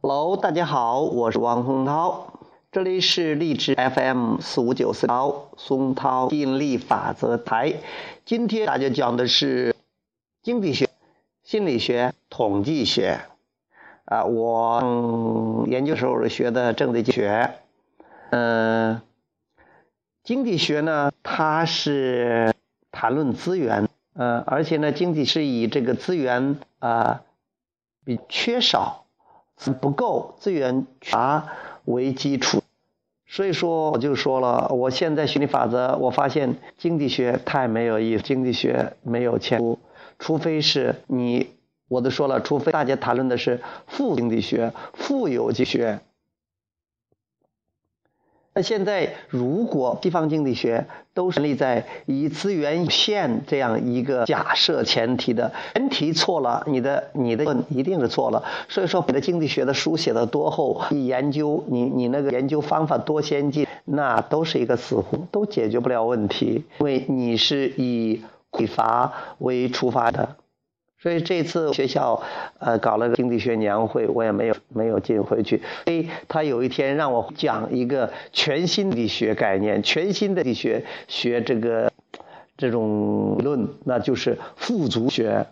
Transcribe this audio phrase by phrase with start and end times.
[0.00, 2.32] Hello，大家好，我是王洪涛，
[2.70, 7.74] 这里是励志 FM 四五九四幺松涛吸引力法则台。
[8.24, 9.74] 今天大家讲的是
[10.40, 10.88] 经济学、
[11.42, 13.22] 心理学、统计学。
[14.04, 17.54] 啊，我嗯研究时候学的政治学。
[18.30, 19.02] 嗯，
[20.22, 22.54] 经济学呢，它是
[22.92, 27.22] 谈论资源，呃，而且呢，经济是以这个资源啊
[28.04, 29.06] 比缺少。
[29.80, 31.52] 不够资源啊
[31.84, 32.62] 为基础，
[33.26, 39.78] 所以说我就说了，我现在学理法则，我发现经济学太没有意思，经济学没有前途，
[40.18, 41.50] 除非是你，
[41.88, 46.00] 我都说了，除非大家谈论的是富经济学、富有经济学。
[48.58, 58.42] 那现在，如果西方经济学都是立在以资源有限这样一个假设前提的，前提错了，你的你的问一定是错了。
[58.68, 70.34] 所以说，你的经济学的书写的多厚，你研究你你那个研究方法多先进，那都是一个死胡，都解决不了问题，因为你是以匮乏为出发的。
[71.00, 72.20] 所以这次学校，
[72.58, 75.62] 呃，搞了个经济学年会，我也没有没有进回去。
[75.84, 81.92] 所以他有一天让我讲一个全新的学概念，全新的学学这个
[82.56, 85.46] 这种论，那就是富足学。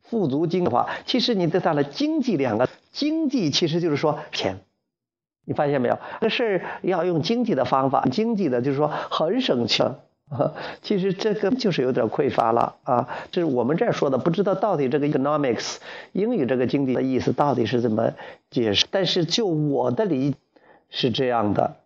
[0.00, 4.60] 富足经的话，其实你得到了经济两个，经济其实就是说钱。
[5.44, 5.98] 你发现没有？
[6.22, 9.96] 这事儿要用经济的方法，经济的就是说很省钱。
[10.30, 13.08] 啊， 其实这个就是有点匮乏了啊！
[13.30, 15.76] 这是我们这儿说的，不知道到底这个 economics
[16.12, 18.12] 英语这个经济的意思到底是怎么
[18.50, 18.86] 解释。
[18.90, 20.34] 但是就我的理
[20.90, 21.76] 是这样的，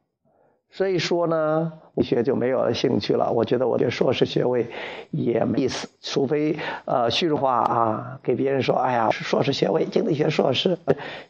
[0.70, 3.30] 所以说呢，我学就没有兴趣了。
[3.30, 4.66] 我觉得我的硕士学位
[5.10, 10.78] 也没意思，除非呃虚荣化啊，给别人说，哎呀，硕士学位，经济学硕士，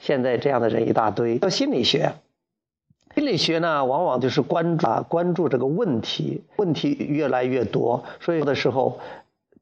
[0.01, 1.39] 现在这样的人一大堆。
[1.39, 2.13] 到心理学。
[3.15, 9.01] 心理学呢，往往就是关注啊，关注这个问题，问题越来越多，所以有的时候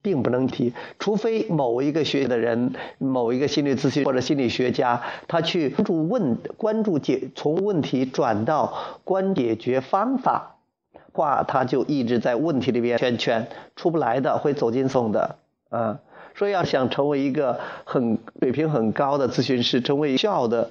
[0.02, 10.56] 并不能提，除非某一个学的人，某一个心理咨询或者心理学家，他去关注问，关注解，从问题转到关解决方法，
[11.12, 15.36] 话他就一直在问题里边圈圈，出不来的，会走进送的
[15.70, 15.98] 啊。
[16.36, 20.70] 所以要想成为一个很水平很高的咨询师，成为效的。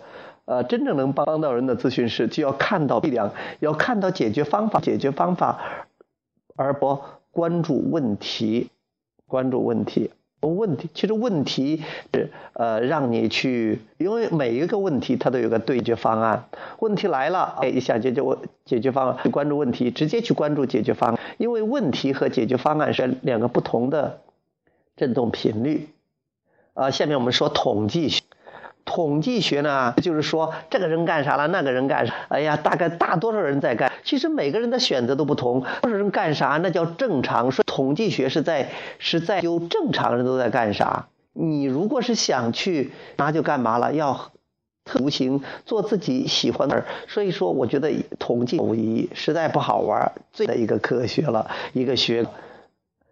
[0.50, 5.60] 呃，真正能帮到人的咨询师，就要看到力量，要看到解决方法，解决方法，
[6.56, 7.00] 而不
[7.30, 8.72] 关注问题，
[9.28, 10.10] 关注问题，
[10.42, 16.46] 问题其实问题是呃让你去，因为每一个问题它都有个对决方案，
[16.80, 18.36] 问题来了，哎，想解决问
[18.66, 24.22] 解决方案，去关注问题，直接去关注解决方案，因为问题和解决方案是两个不同的
[24.98, 25.90] 振动频率。
[26.74, 28.24] 啊，下面我们说统计学。
[28.86, 32.14] 统计学呢，就是说这个人干啥了，那个人干啥？
[32.30, 33.92] 哎呀，大概大多数人在干。
[34.04, 37.52] 其实每个人的选择都不同，多少人干啥，那叫正常。
[37.52, 41.08] 说统计学是在是在就正常人都在干啥。
[41.34, 44.32] 你如果是想去那就干嘛了，要
[44.86, 46.86] 图形做自己喜欢的。
[47.08, 52.26] 所以说，我觉得统计无意义，实在不好玩，最的一个科学了，一个学。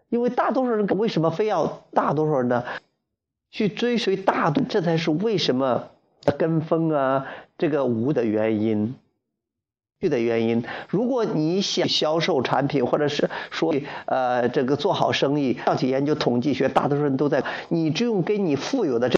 [0.09, 2.63] 因为大多数人为什么非要大多数人呢？
[3.57, 5.89] 去追随大度，这才是为什么
[6.37, 7.25] 跟风啊？
[7.57, 8.93] 这个无的原因，
[9.99, 10.63] 去的原因。
[10.89, 13.73] 如果你想销售产品，或者是说
[14.05, 17.43] 呃这个做好生意，上去研究统计学，大多数人都在。
[17.69, 19.17] 你只用跟你富有的这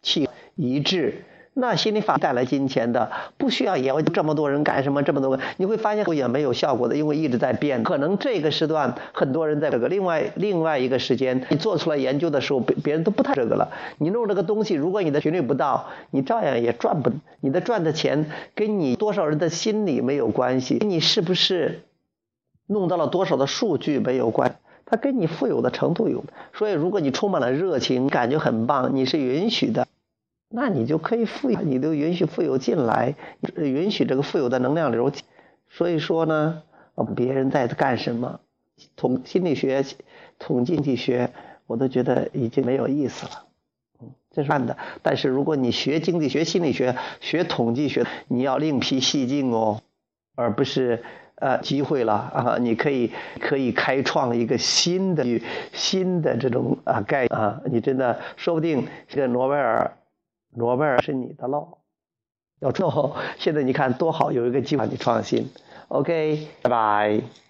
[0.00, 1.22] 气一致。
[1.58, 7.82] 那心理法带来金钱的，不需要研究这么多人干什么这么多，你会发现也没有效果的，因为一直在变。
[7.82, 13.70] 可能这个时段很多人在这个，另外另外一个时间你做出来研究的时候，别别人都不太这个了。
[13.96, 21.84] 你弄这个东西，如果你的频率不到，你照样也赚不，你的赚的钱跟你多少人的心理没有关系，跟你是不是
[22.66, 26.22] 弄到了多少的数据没有关，它跟你富有的程度有。
[26.52, 29.88] 所以如果你充满了热情，感觉很棒，你是允许的。
[30.48, 33.14] 那你就可以富有，你都允许富有进来，
[33.56, 35.12] 允许这个富有的能量流。
[35.68, 36.62] 所以说呢，
[37.16, 38.40] 别人在干什么，
[38.94, 39.84] 统心理学、
[40.38, 41.32] 统计经济学，
[41.66, 43.44] 我都觉得已经没有意思了。
[44.00, 44.76] 嗯，这是办的。
[45.02, 49.82] 但是如果你学经济学、心理学、学统计学，你要另辟蹊径哦，
[50.36, 51.02] 而不是
[51.34, 52.56] 呃机会了啊！
[52.60, 53.10] 你可以
[53.40, 55.24] 可以开创一个新的
[55.72, 59.90] 新的这种啊概啊，你真的说不定这个诺贝尔。
[60.54, 61.78] 诺贝尔是你的喽，
[62.60, 65.50] 要做， 现在你看多好，有一个计划你创新
[65.88, 67.45] ，OK，拜拜。